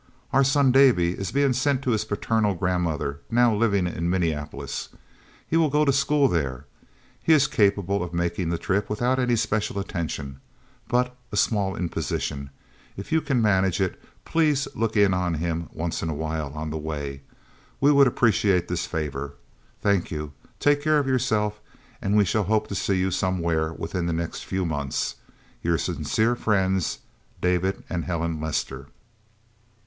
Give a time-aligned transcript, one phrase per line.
[0.33, 4.89] Our son, Davy, is being sent to his paternal grandmother, now living in Minneapolis.
[5.47, 6.65] He will go to school there.
[7.21, 10.41] He is capable of making the trip without any special attention.
[10.87, 12.49] But a small imposition.
[12.97, 16.71] If you can manage it, please look in on him once in a while, on
[16.71, 17.21] the way.
[17.79, 19.35] We would appreciate this favor.
[19.83, 21.61] Thank you, take care of yourself,
[22.01, 25.17] and we shall hope to see you somewhere within the next few months.
[25.61, 27.01] Your sincere friends,
[27.39, 28.87] David and Helen Lester."